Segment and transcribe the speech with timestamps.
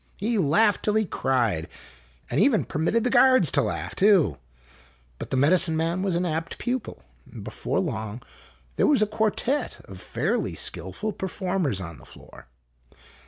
[0.17, 1.67] He laughed till he cried,
[2.31, 4.39] and even permitted the guards to laugh too.
[5.19, 8.23] But the medicine man was an apt pupil, and before long
[8.77, 12.47] there was a quartet of fairly skilful performers on the floor.